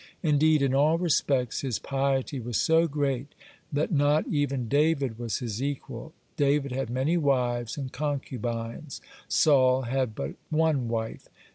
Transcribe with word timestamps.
(79) 0.23 0.33
Indeed, 0.33 0.61
in 0.63 0.73
all 0.73 0.97
respects 0.97 1.61
his 1.61 1.77
piety 1.77 2.39
was 2.39 2.57
so 2.57 2.87
great 2.87 3.35
that 3.71 3.91
not 3.91 4.25
even 4.27 4.67
David 4.67 5.19
was 5.19 5.37
his 5.37 5.61
equal: 5.61 6.11
David 6.37 6.71
had 6.71 6.89
many 6.89 7.17
wives 7.17 7.77
and 7.77 7.91
concubines; 7.93 8.99
Saul 9.27 9.83
had 9.83 10.15
but 10.15 10.33
on 10.51 10.87
wife. 10.87 11.27